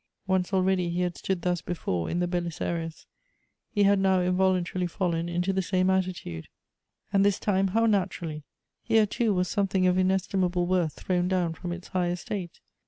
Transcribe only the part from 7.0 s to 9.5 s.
Elective Affinities. 321 And this time how naturally! Here, too, was